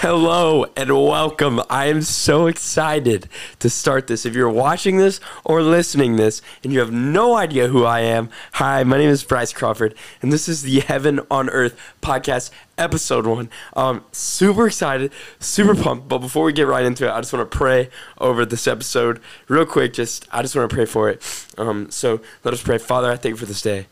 [0.00, 1.60] Hello and welcome.
[1.68, 4.24] I am so excited to start this.
[4.24, 8.30] If you're watching this or listening this and you have no idea who I am,
[8.52, 13.26] hi, my name is Bryce Crawford and this is the Heaven on Earth podcast episode
[13.26, 13.50] 1.
[13.76, 17.50] Um super excited, super pumped, but before we get right into it, I just want
[17.50, 19.92] to pray over this episode real quick.
[19.92, 21.46] Just I just want to pray for it.
[21.58, 22.78] Um so let us pray.
[22.78, 23.86] Father, I thank you for this day.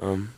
[0.00, 0.32] Um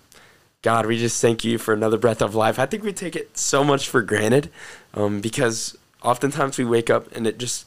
[0.61, 2.59] God, we just thank you for another breath of life.
[2.59, 4.51] I think we take it so much for granted
[4.99, 7.65] um, because oftentimes we wake up and it just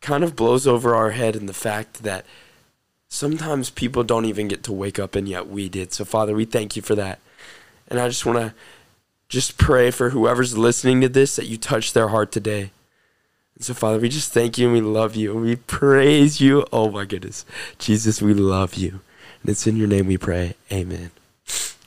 [0.00, 2.24] kind of blows over our head in the fact that
[3.08, 5.92] sometimes people don't even get to wake up and yet we did.
[5.92, 7.18] So, Father, we thank you for that.
[7.88, 8.54] And I just want to
[9.28, 12.70] just pray for whoever's listening to this that you touch their heart today.
[13.56, 16.64] And so, Father, we just thank you and we love you and we praise you.
[16.72, 17.44] Oh, my goodness.
[17.78, 19.00] Jesus, we love you.
[19.42, 20.54] And it's in your name we pray.
[20.70, 21.10] Amen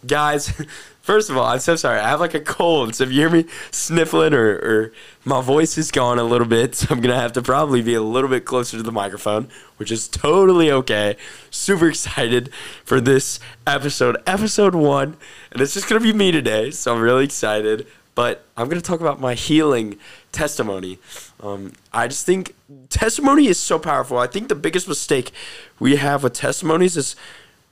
[0.05, 0.51] guys,
[1.01, 1.99] first of all, I'm so sorry.
[1.99, 4.93] I have like a cold, so if you hear me sniffling or, or
[5.25, 8.01] my voice is gone a little bit, so I'm gonna have to probably be a
[8.01, 11.17] little bit closer to the microphone, which is totally okay.
[11.49, 12.51] Super excited
[12.83, 15.17] for this episode, episode one,
[15.51, 17.87] and it's just gonna be me today, so I'm really excited.
[18.15, 19.97] But I'm gonna talk about my healing
[20.33, 20.99] testimony.
[21.39, 22.53] Um, I just think
[22.89, 24.17] testimony is so powerful.
[24.17, 25.31] I think the biggest mistake
[25.79, 27.15] we have with testimonies is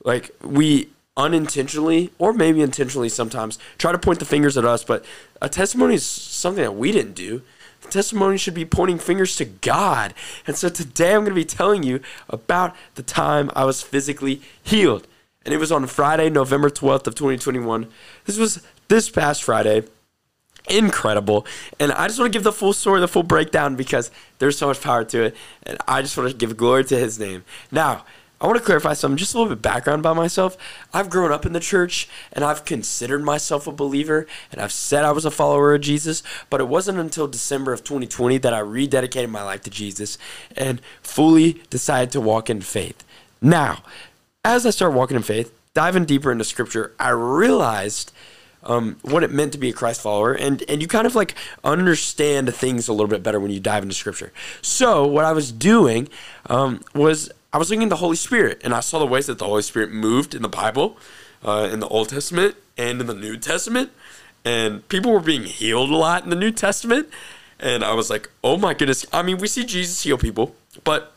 [0.04, 0.88] like we
[1.18, 5.04] unintentionally or maybe intentionally sometimes try to point the fingers at us, but
[5.42, 7.42] a testimony is something that we didn't do.
[7.82, 10.14] The testimony should be pointing fingers to God.
[10.46, 14.40] And so today I'm going to be telling you about the time I was physically
[14.62, 15.06] healed.
[15.44, 17.88] And it was on Friday, November 12th of 2021.
[18.24, 19.84] This was this past Friday.
[20.68, 21.46] Incredible.
[21.80, 24.66] And I just want to give the full story, the full breakdown because there's so
[24.66, 25.36] much power to it.
[25.62, 27.44] And I just want to give glory to his name.
[27.70, 28.04] Now,
[28.40, 30.56] I want to clarify something, just a little bit background about myself.
[30.94, 35.04] I've grown up in the church and I've considered myself a believer and I've said
[35.04, 38.60] I was a follower of Jesus, but it wasn't until December of 2020 that I
[38.60, 40.18] rededicated my life to Jesus
[40.56, 43.04] and fully decided to walk in faith.
[43.42, 43.82] Now,
[44.44, 48.12] as I started walking in faith, diving deeper into scripture, I realized
[48.62, 51.34] um, what it meant to be a Christ follower, and and you kind of like
[51.62, 54.32] understand things a little bit better when you dive into Scripture.
[54.62, 56.08] So what I was doing
[56.46, 59.38] um, was I was looking at the Holy Spirit, and I saw the ways that
[59.38, 60.98] the Holy Spirit moved in the Bible,
[61.42, 63.90] uh, in the Old Testament and in the New Testament,
[64.44, 67.08] and people were being healed a lot in the New Testament,
[67.58, 69.06] and I was like, oh my goodness!
[69.12, 70.54] I mean, we see Jesus heal people,
[70.84, 71.12] but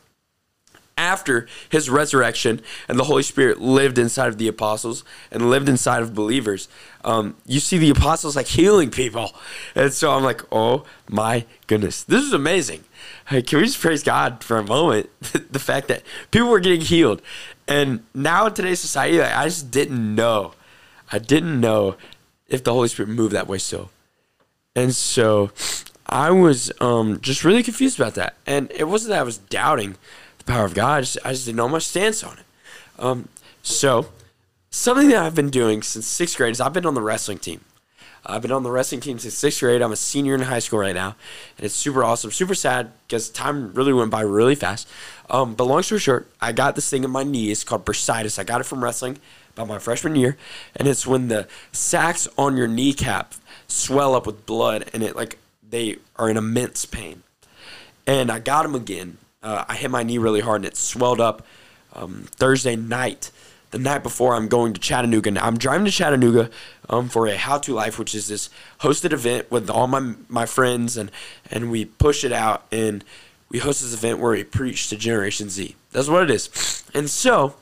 [0.98, 6.02] after his resurrection and the Holy Spirit lived inside of the apostles and lived inside
[6.02, 6.68] of believers,
[7.04, 9.34] um, you see the apostles like healing people.
[9.76, 12.84] And so I'm like, oh my goodness, this is amazing.
[13.28, 15.10] Hey, can we just praise God for a moment?
[15.52, 17.22] the fact that people were getting healed.
[17.68, 20.54] And now in today's society, like, I just didn't know.
[21.12, 21.96] I didn't know
[22.48, 23.90] if the Holy Spirit moved that way still.
[24.76, 25.52] And so
[26.08, 28.36] I was um, just really confused about that.
[28.46, 29.96] And it wasn't that I was doubting
[30.38, 32.46] the power of God, I just, I just didn't know my stance on it.
[33.00, 33.28] Um,
[33.62, 34.10] so,
[34.70, 37.62] something that I've been doing since sixth grade is I've been on the wrestling team.
[38.26, 39.82] I've been on the wrestling team since sixth grade.
[39.82, 41.16] I'm a senior in high school right now,
[41.58, 42.32] and it's super awesome.
[42.32, 44.88] Super sad because time really went by really fast.
[45.30, 47.52] Um, but long story short, I got this thing in my knee.
[47.52, 48.38] It's called bursitis.
[48.38, 49.18] I got it from wrestling
[49.54, 50.38] about my freshman year,
[50.76, 53.34] and it's when the sacs on your kneecap
[53.68, 57.24] swell up with blood, and it like they are in immense pain.
[58.06, 59.18] And I got them again.
[59.42, 61.46] Uh, I hit my knee really hard, and it swelled up
[61.94, 63.32] um, Thursday night
[63.72, 65.32] the night before I'm going to Chattanooga.
[65.32, 66.50] Now, I'm driving to Chattanooga
[66.90, 68.50] um, for a How to Life, which is this
[68.82, 71.10] hosted event with all my my friends, and
[71.50, 73.04] and we push it out and
[73.50, 75.76] we host this event where we preach to Generation Z.
[75.92, 76.84] That's what it is.
[76.94, 77.56] And so,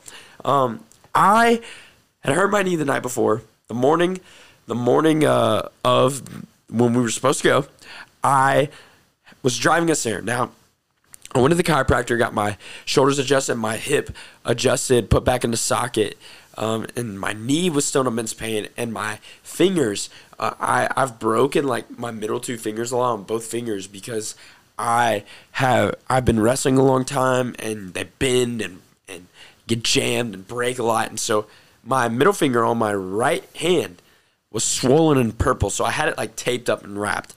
[0.46, 0.84] um,
[1.16, 1.62] I
[2.22, 3.42] had hurt my knee the night before.
[3.68, 4.20] The morning,
[4.68, 6.22] the morning uh, of
[6.70, 7.66] when we were supposed to go,
[8.24, 8.70] I
[9.42, 10.22] was driving us there.
[10.22, 10.52] Now,
[11.34, 15.58] I went to the chiropractor, got my shoulders adjusted, my hip adjusted, put back into
[15.58, 16.18] socket,
[16.58, 20.10] um, and my knee was still in immense pain, and my fingers,
[20.40, 24.36] uh, I I've broken like my middle two fingers along on both fingers because
[24.78, 29.28] I have I've been wrestling a long time, and they bend and and
[29.68, 31.46] get jammed and break a lot, and so
[31.84, 34.02] my middle finger on my right hand
[34.52, 37.36] was swollen and purple, so I had it like taped up and wrapped.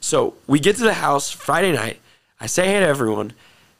[0.00, 2.00] So we get to the house Friday night
[2.44, 3.32] I say hey to everyone,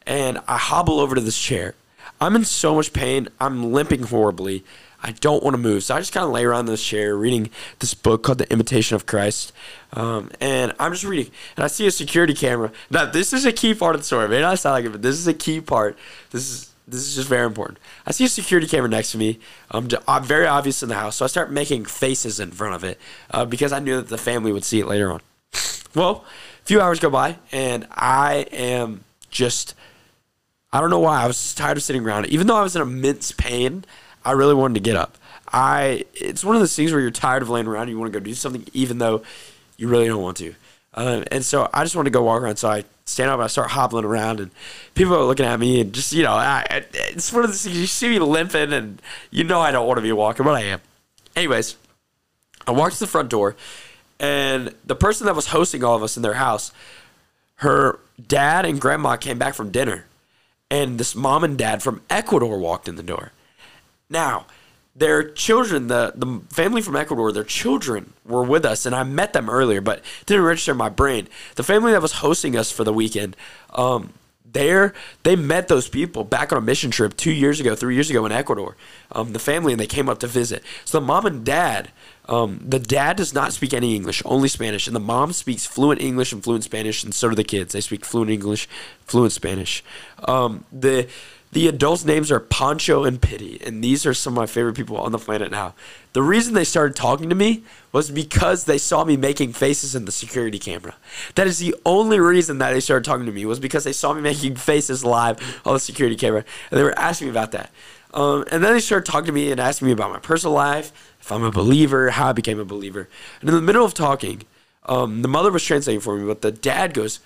[0.06, 1.74] and I hobble over to this chair.
[2.18, 3.28] I'm in so much pain.
[3.38, 4.64] I'm limping horribly.
[5.02, 5.84] I don't want to move.
[5.84, 7.50] So I just kind of lay around this chair reading
[7.80, 9.52] this book called The Imitation of Christ.
[9.92, 11.30] Um, and I'm just reading.
[11.58, 12.72] And I see a security camera.
[12.88, 14.24] Now, this is a key part of the story.
[14.24, 15.98] It may not sound like it, but this is a key part.
[16.30, 17.78] This is this is just very important.
[18.06, 19.40] I see a security camera next to me.
[19.72, 21.16] Um, I'm very obvious in the house.
[21.16, 22.98] So I start making faces in front of it
[23.30, 25.20] uh, because I knew that the family would see it later on.
[25.94, 26.24] Well,
[26.64, 29.74] few hours go by, and I am just,
[30.72, 31.22] I don't know why.
[31.22, 32.26] I was tired of sitting around.
[32.26, 33.84] Even though I was in immense pain,
[34.24, 35.16] I really wanted to get up.
[35.52, 38.12] I, it's one of those things where you're tired of laying around and you want
[38.12, 39.22] to go do something, even though
[39.76, 40.54] you really don't want to.
[40.94, 42.56] Uh, and so I just wanted to go walk around.
[42.56, 44.50] So I stand up, and I start hobbling around, and
[44.94, 47.78] people are looking at me, and just you know, I, it's one of those things.
[47.78, 50.62] You see me limping, and you know I don't want to be walking, but I
[50.62, 50.80] am.
[51.36, 51.76] Anyways,
[52.66, 53.56] I walked to the front door,
[54.18, 56.72] and the person that was hosting all of us in their house,
[57.56, 60.06] her dad and grandma came back from dinner,
[60.70, 63.32] and this mom and dad from Ecuador walked in the door.
[64.08, 64.46] Now,
[64.96, 69.32] their children, the, the family from Ecuador, their children were with us, and I met
[69.32, 71.28] them earlier, but didn't register in my brain.
[71.56, 73.36] The family that was hosting us for the weekend,
[73.70, 74.12] um,
[74.44, 74.94] there
[75.24, 78.24] they met those people back on a mission trip two years ago, three years ago
[78.24, 78.76] in Ecuador.
[79.10, 80.62] Um, the family and they came up to visit.
[80.84, 81.90] So the mom and dad,
[82.26, 86.00] um, the dad does not speak any English, only Spanish, and the mom speaks fluent
[86.00, 87.72] English and fluent Spanish, and so do the kids.
[87.72, 88.68] They speak fluent English,
[89.06, 89.84] fluent Spanish.
[90.26, 91.08] Um, the
[91.52, 94.96] the adults' names are Pancho and Pity, and these are some of my favorite people
[94.96, 95.74] on the planet now.
[96.12, 97.62] The reason they started talking to me
[97.92, 100.96] was because they saw me making faces in the security camera.
[101.36, 104.12] That is the only reason that they started talking to me was because they saw
[104.12, 107.70] me making faces live on the security camera, and they were asking me about that.
[108.14, 111.12] Um, and then they started talking to me and asking me about my personal life,
[111.20, 113.08] if I'm a believer, how I became a believer.
[113.40, 114.42] And in the middle of talking,
[114.86, 117.18] um, the mother was translating for me, but the dad goes,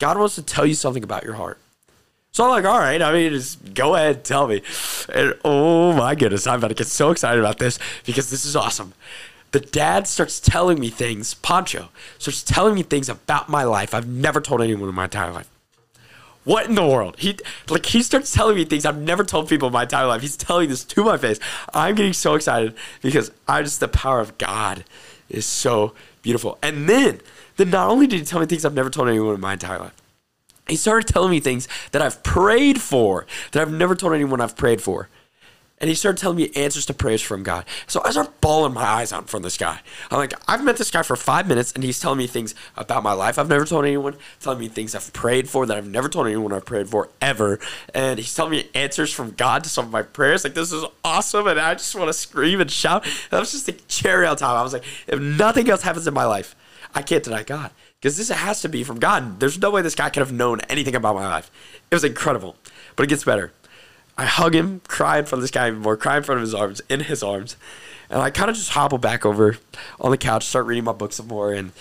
[0.00, 1.58] God wants to tell you something about your heart.
[2.32, 4.62] So I'm like, all right, I mean, just go ahead, tell me.
[5.14, 8.56] And oh my goodness, I'm about to get so excited about this because this is
[8.56, 8.94] awesome.
[9.52, 14.08] The dad starts telling me things, Pancho starts telling me things about my life I've
[14.08, 15.51] never told anyone in my entire life.
[16.44, 17.16] What in the world?
[17.18, 20.22] He like he starts telling me things I've never told people in my entire life.
[20.22, 21.38] He's telling this to my face.
[21.72, 24.84] I'm getting so excited because I just the power of God
[25.28, 26.58] is so beautiful.
[26.62, 27.20] And then,
[27.56, 29.78] then not only did he tell me things I've never told anyone in my entire
[29.78, 29.94] life,
[30.68, 34.56] he started telling me things that I've prayed for that I've never told anyone I've
[34.56, 35.08] prayed for.
[35.82, 37.64] And he started telling me answers to prayers from God.
[37.88, 39.80] So I start bawling my eyes out from this guy.
[40.12, 43.02] I'm like, I've met this guy for five minutes and he's telling me things about
[43.02, 46.08] my life I've never told anyone, telling me things I've prayed for that I've never
[46.08, 47.58] told anyone I've prayed for ever.
[47.92, 50.44] And he's telling me answers from God to some of my prayers.
[50.44, 51.48] Like, this is awesome.
[51.48, 53.04] And I just want to scream and shout.
[53.30, 54.56] that was just a cherry on top.
[54.56, 56.54] I was like, if nothing else happens in my life,
[56.94, 59.40] I can't deny God because this has to be from God.
[59.40, 61.50] There's no way this guy could have known anything about my life.
[61.90, 62.56] It was incredible,
[62.94, 63.52] but it gets better.
[64.16, 66.42] I hug him, cry in front of this guy even more, cry in front of
[66.42, 67.56] his arms, in his arms,
[68.10, 69.56] and I kind of just hobble back over
[70.00, 71.72] on the couch, start reading my book some more, and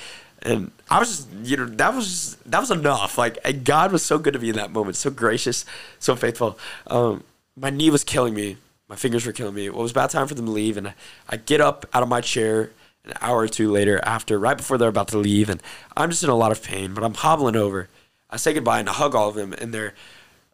[0.44, 3.18] and I was just, you know, that was that was enough.
[3.18, 5.66] Like God was so good to me in that moment, so gracious,
[6.00, 6.58] so faithful.
[6.88, 7.24] Um,
[7.56, 8.58] my knee was killing me,
[8.88, 9.70] my fingers were killing me.
[9.70, 10.94] Well, it was about time for them to leave, and
[11.30, 12.72] I get up out of my chair
[13.04, 15.62] an hour or two later after, right before they're about to leave, and
[15.98, 17.90] I'm just in a lot of pain, but I'm hobbling over.
[18.30, 19.94] I say goodbye and I hug all of them, and they're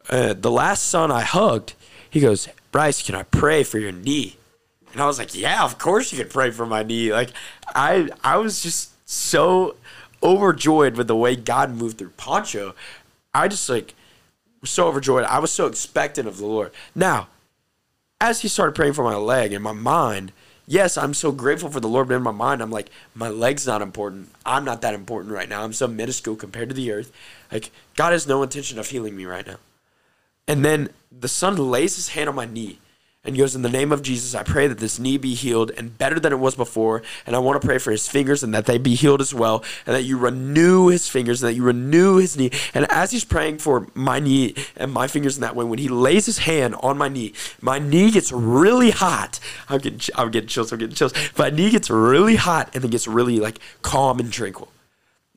[0.10, 1.74] uh, the last son I hugged.
[2.10, 4.38] He goes, Bryce, can I pray for your knee?
[4.94, 7.12] And I was like, Yeah, of course you can pray for my knee.
[7.12, 7.32] Like
[7.76, 9.76] I, I was just so
[10.24, 12.74] overjoyed with the way God moved through Pancho.
[13.34, 13.94] I just like
[14.62, 15.26] was so overjoyed.
[15.26, 16.72] I was so expectant of the Lord.
[16.96, 17.28] Now,
[18.20, 20.32] as he started praying for my leg in my mind,
[20.66, 23.68] yes, I'm so grateful for the Lord, but in my mind, I'm like, my leg's
[23.68, 24.30] not important.
[24.46, 25.64] I'm not that important right now.
[25.64, 27.12] I'm so minuscule compared to the earth.
[27.52, 29.58] Like, God has no intention of healing me right now.
[30.48, 32.80] And then the son lays his hand on my knee
[33.28, 35.98] and goes, In the name of Jesus, I pray that this knee be healed and
[35.98, 37.04] better than it was before.
[37.26, 39.64] And I want to pray for his fingers and that they be healed as well.
[39.86, 42.52] And that you renew his fingers and that you renew his knee.
[42.74, 45.90] And as he's praying for my knee and my fingers in that way, when he
[45.90, 49.42] lays his hand on my knee, my knee gets really hot.
[49.68, 51.14] I'm getting, I'm getting chills, I'm getting chills.
[51.38, 54.70] My knee gets really hot and then gets really like calm and tranquil.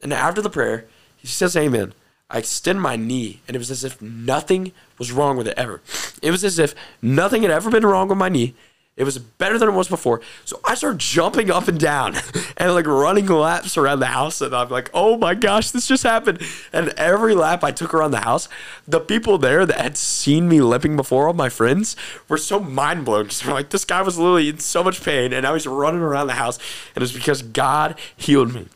[0.03, 0.87] And after the prayer,
[1.17, 1.93] he says, Amen.
[2.31, 5.81] I extend my knee, and it was as if nothing was wrong with it ever.
[6.23, 8.55] It was as if nothing had ever been wrong with my knee.
[8.97, 10.21] It was better than it was before.
[10.45, 12.17] So I started jumping up and down
[12.59, 14.43] and like running laps around the house.
[14.43, 16.43] And I'm like, oh my gosh, this just happened.
[16.71, 18.47] And every lap I took around the house,
[18.87, 21.97] the people there that had seen me limping before, all my friends,
[22.29, 23.29] were so mind blown.
[23.43, 25.33] They're like, this guy was literally in so much pain.
[25.33, 26.59] And now he's running around the house.
[26.95, 28.69] And it's because God healed me.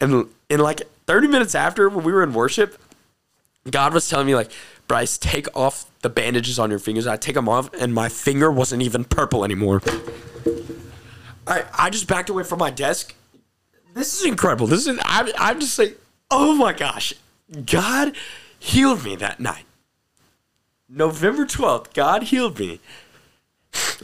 [0.00, 2.78] And in like 30 minutes after, when we were in worship,
[3.70, 4.50] God was telling me like,
[4.86, 7.06] Bryce, take off the bandages on your fingers.
[7.06, 9.80] I take them off, and my finger wasn't even purple anymore.
[11.46, 13.14] I I just backed away from my desk.
[13.94, 14.66] This is incredible.
[14.66, 15.98] This is I'm I'm just like,
[16.30, 17.14] oh my gosh,
[17.64, 18.14] God
[18.58, 19.64] healed me that night.
[20.88, 22.80] November twelfth, God healed me,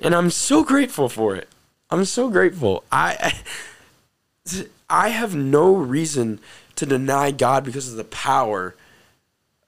[0.02, 1.48] and I'm so grateful for it.
[1.90, 2.84] I'm so grateful.
[2.90, 3.34] I
[4.88, 6.40] I have no reason
[6.76, 8.74] to deny God because of the power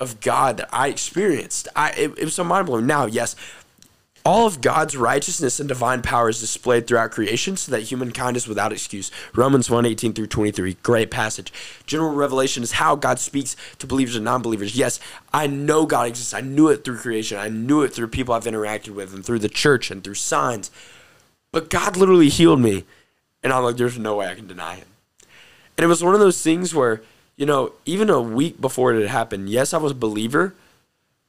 [0.02, 1.68] of God that I experienced.
[1.74, 2.86] I it, it was so mind blowing.
[2.86, 3.36] Now, yes,
[4.24, 8.46] all of God's righteousness and divine power is displayed throughout creation so that humankind is
[8.46, 9.10] without excuse.
[9.34, 10.74] Romans 1 18 through 23.
[10.82, 11.52] Great passage.
[11.86, 14.76] General revelation is how God speaks to believers and non believers.
[14.76, 15.00] Yes,
[15.32, 16.34] I know God exists.
[16.34, 17.38] I knew it through creation.
[17.38, 20.70] I knew it through people I've interacted with and through the church and through signs.
[21.50, 22.84] But God literally healed me.
[23.42, 24.86] And I'm like, there's no way I can deny him.
[25.76, 27.02] And it was one of those things where,
[27.36, 30.54] you know, even a week before it had happened, yes, I was a believer,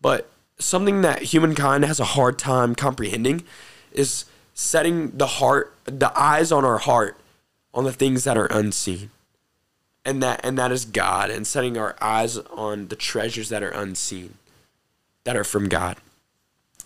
[0.01, 0.29] but
[0.60, 3.43] something that humankind has a hard time comprehending
[3.91, 7.17] is setting the heart the eyes on our heart
[7.74, 9.10] on the things that are unseen.
[10.05, 13.69] And that and that is god and setting our eyes on the treasures that are
[13.69, 14.36] unseen
[15.24, 15.98] that are from god.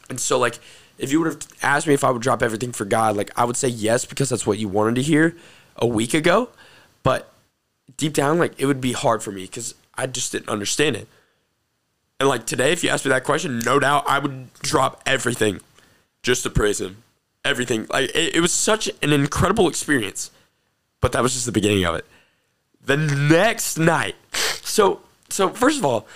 [0.10, 0.60] And so like
[0.98, 3.44] if you would have asked me if i would drop everything for god like i
[3.44, 5.36] would say yes because that's what you wanted to hear
[5.76, 6.50] a week ago
[7.04, 7.32] but
[7.98, 11.08] deep down like it would be hard for me because i just didn't understand it
[12.20, 15.62] and like today, if you ask me that question, no doubt I would drop everything
[16.24, 17.04] just to praise him.
[17.46, 17.86] Everything.
[17.90, 20.32] Like it, it was such an incredible experience.
[21.00, 22.06] But that was just the beginning of it.
[22.84, 24.16] The next night.
[24.68, 26.08] So so first of all,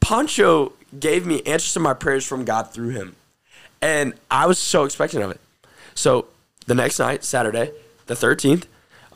[0.00, 3.16] Pancho gave me answers to my prayers from God through him.
[3.80, 5.40] And I was so expectant of it.
[5.94, 6.26] So
[6.66, 7.72] the next night, Saturday,
[8.06, 8.64] the 13th,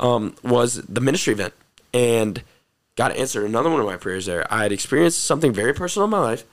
[0.02, 1.54] um, was the ministry event.
[1.94, 2.42] And
[2.96, 4.46] God answered another one of my prayers there.
[4.52, 6.44] I had experienced something very personal in my life,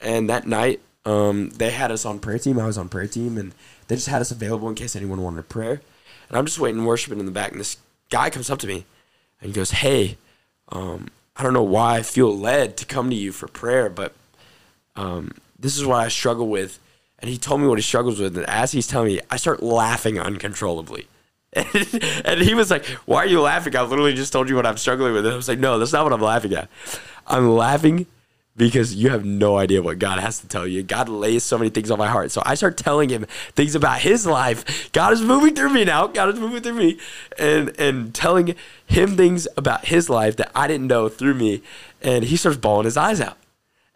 [0.00, 2.58] and that night um, they had us on prayer team.
[2.58, 3.52] I was on prayer team, and
[3.88, 5.82] they just had us available in case anyone wanted prayer.
[6.28, 7.76] And I'm just waiting, worshiping in the back, and this
[8.08, 8.86] guy comes up to me,
[9.40, 10.16] and he goes, "Hey,
[10.70, 14.14] um, I don't know why I feel led to come to you for prayer, but
[14.96, 16.78] um, this is what I struggle with."
[17.18, 19.62] And he told me what he struggles with, and as he's telling me, I start
[19.62, 21.06] laughing uncontrollably.
[22.24, 23.76] and he was like, Why are you laughing?
[23.76, 25.26] I literally just told you what I'm struggling with.
[25.26, 26.70] And I was like, No, that's not what I'm laughing at.
[27.26, 28.06] I'm laughing
[28.56, 30.82] because you have no idea what God has to tell you.
[30.82, 32.30] God lays so many things on my heart.
[32.30, 34.92] So I start telling him things about his life.
[34.92, 36.06] God is moving through me now.
[36.06, 36.98] God is moving through me
[37.38, 38.54] and and telling
[38.86, 41.62] him things about his life that I didn't know through me.
[42.00, 43.36] And he starts bawling his eyes out.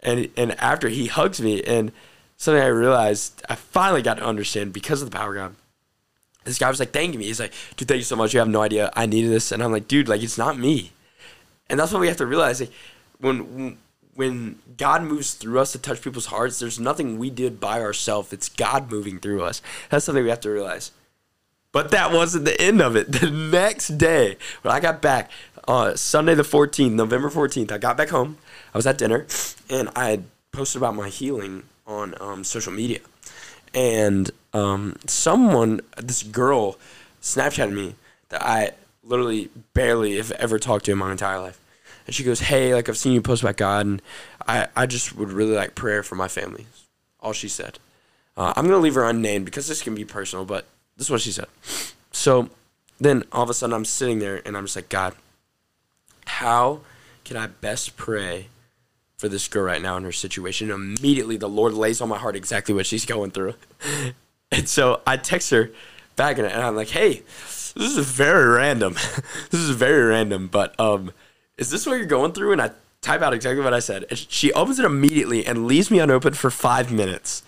[0.03, 1.91] And and after he hugs me and
[2.37, 5.57] something I realized I finally got to understand because of the power of God
[6.47, 7.27] this guy was like thanking me.
[7.27, 8.33] He's like, dude, thank you so much.
[8.33, 8.91] You have no idea.
[8.95, 9.53] I needed this.
[9.53, 10.93] And I'm like, dude, like it's not me.
[11.69, 12.61] And that's what we have to realize.
[12.61, 12.73] Like
[13.19, 13.79] when
[14.15, 18.33] when God moves through us to touch people's hearts, there's nothing we did by ourselves.
[18.33, 19.61] It's God moving through us.
[19.91, 20.93] That's something we have to realize.
[21.73, 23.13] But that wasn't the end of it.
[23.21, 25.31] The next day, when I got back,
[25.69, 28.39] uh, Sunday the 14th, November 14th, I got back home.
[28.73, 29.27] I was at dinner,
[29.69, 33.01] and I had posted about my healing on um, social media
[33.77, 36.79] and um, someone, this girl,
[37.21, 37.95] Snapchatted me
[38.31, 38.73] that I
[39.03, 41.61] literally barely have ever talked to in my entire life.
[42.07, 44.03] And she goes, "Hey, like I've seen you post about God, and
[44.47, 46.67] I, I just would really like prayer for my family."
[47.21, 47.79] All she said.
[48.37, 51.21] Uh, I'm gonna leave her unnamed because this can be personal, but this is what
[51.21, 51.49] she said.
[52.13, 52.49] So
[53.01, 55.15] then all of a sudden I'm sitting there and I'm just like, God,
[56.27, 56.81] how
[57.25, 58.47] can I best pray
[59.17, 60.71] for this girl right now in her situation.
[60.71, 63.55] And immediately the Lord lays on my heart exactly what she's going through.
[64.57, 65.71] And so I text her
[66.17, 67.23] back and I'm like, hey,
[67.77, 68.95] this is very random.
[69.51, 71.13] this is very random, but um,
[71.59, 72.53] is this what you're going through?
[72.53, 72.71] And I
[73.03, 74.07] type out exactly what I said.
[74.09, 77.43] And she opens it immediately and leaves me unopened for five minutes.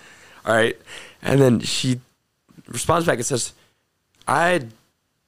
[0.44, 0.78] All right.
[1.22, 2.00] And then she
[2.68, 3.54] responds back and says,
[4.26, 4.66] I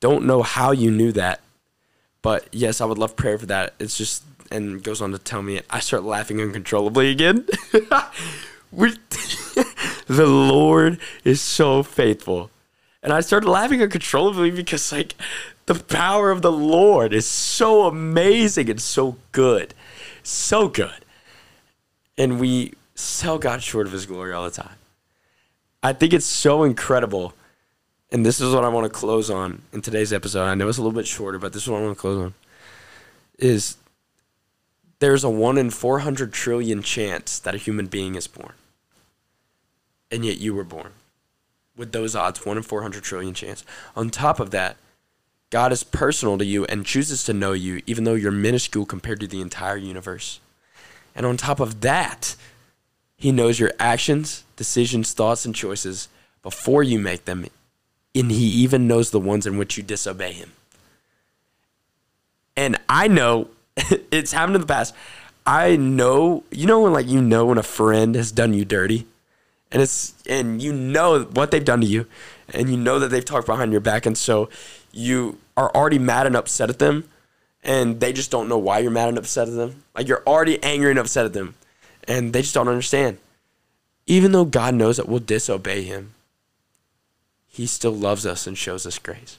[0.01, 1.41] don't know how you knew that,
[2.21, 3.75] but yes, I would love prayer for that.
[3.79, 7.47] It's just and goes on to tell me I start laughing uncontrollably again.
[10.07, 12.51] the Lord is so faithful.
[13.03, 15.15] And I started laughing uncontrollably because like
[15.67, 19.75] the power of the Lord is so amazing and so good.
[20.23, 21.05] So good.
[22.19, 24.77] And we sell God short of his glory all the time.
[25.83, 27.33] I think it's so incredible.
[28.13, 30.45] And this is what I want to close on in today's episode.
[30.45, 32.25] I know it's a little bit shorter, but this is what I want to close
[32.25, 32.35] on.
[33.39, 33.77] Is
[34.99, 38.53] there's a 1 in 400 trillion chance that a human being is born.
[40.11, 40.93] And yet you were born.
[41.77, 43.65] With those odds, 1 in 400 trillion chance.
[43.97, 44.77] On top of that,
[45.51, 49.21] God is personal to you and chooses to know you, even though you're minuscule compared
[49.21, 50.41] to the entire universe.
[51.15, 52.37] And on top of that,
[53.17, 56.09] He knows your actions, decisions, thoughts, and choices
[56.43, 57.47] before you make them.
[58.15, 60.53] And He even knows the ones in which you disobey Him.
[62.57, 64.95] And I know it's happened in the past.
[65.47, 69.07] I know, you know, when like you know when a friend has done you dirty,
[69.73, 72.07] and it's and you know what they've done to you,
[72.53, 74.49] and you know that they've talked behind your back, and so
[74.93, 77.09] you are already mad and upset at them,
[77.63, 79.85] and they just don't know why you're mad and upset at them.
[79.95, 81.55] Like you're already angry and upset at them,
[82.09, 83.19] and they just don't understand.
[84.07, 86.15] Even though God knows that we'll disobey Him,
[87.47, 89.39] He still loves us and shows us grace,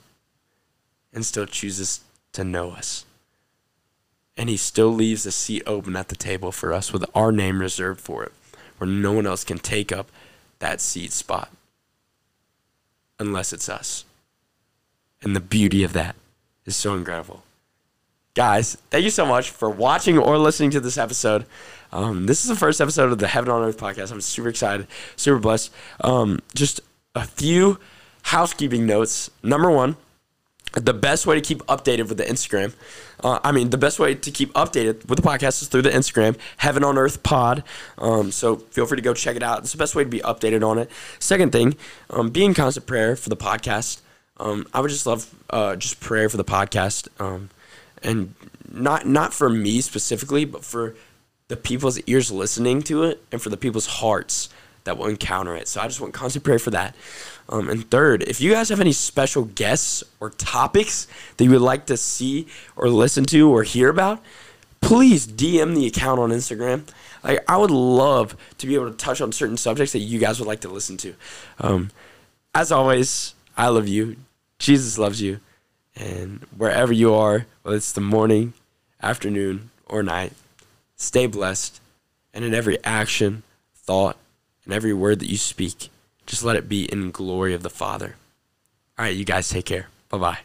[1.14, 2.02] and still chooses
[2.34, 3.06] to know us.
[4.38, 7.60] And He still leaves a seat open at the table for us with our name
[7.60, 8.32] reserved for it,
[8.78, 10.10] where no one else can take up
[10.62, 11.52] that seed spot
[13.20, 14.06] unless it's us.
[15.22, 16.16] And the beauty of that
[16.66, 17.44] is so incredible.
[18.34, 21.46] Guys, thank you so much for watching or listening to this episode.
[21.92, 24.12] Um, this is the first episode of the Heaven on Earth podcast.
[24.12, 24.88] I'm super excited,
[25.18, 25.72] super blessed.
[26.00, 26.80] Um, just
[27.14, 27.78] a few
[28.24, 29.30] housekeeping notes.
[29.44, 29.98] Number one,
[30.74, 32.74] the best way to keep updated with the Instagram,
[33.24, 35.90] uh, I mean, the best way to keep updated with the podcast is through the
[35.90, 37.64] Instagram, Heaven on Earth Pod.
[37.98, 39.60] Um, so feel free to go check it out.
[39.60, 40.90] It's the best way to be updated on it.
[41.20, 41.76] Second thing,
[42.10, 44.02] um, be in constant prayer for the podcast.
[44.38, 47.50] Um, I would just love uh, just prayer for the podcast, um,
[48.02, 48.34] and
[48.72, 50.96] not not for me specifically, but for
[51.48, 54.50] the people's ears listening to it, and for the people's hearts
[54.84, 55.68] that will encounter it.
[55.68, 56.96] So I just want constant prayer for that.
[57.50, 61.08] Um, and third, if you guys have any special guests or topics
[61.38, 64.24] that you would like to see or listen to or hear about,
[64.80, 66.88] please DM the account on Instagram.
[67.24, 70.40] Like I would love to be able to touch on certain subjects that you guys
[70.40, 71.16] would like to listen to.
[71.60, 71.92] Um,
[72.56, 74.18] as always, I love you.
[74.60, 75.40] Jesus loves you.
[75.96, 78.54] And wherever you are, whether it's the morning,
[79.02, 80.34] afternoon, or night,
[80.96, 81.80] stay blessed.
[82.34, 83.44] And in every action,
[83.76, 84.18] thought,
[84.66, 85.90] and every word that you speak,
[86.26, 88.16] just let it be in glory of the Father.
[88.98, 89.88] All right, you guys take care.
[90.10, 90.38] Bye bye.